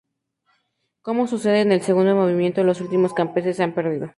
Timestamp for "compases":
3.13-3.57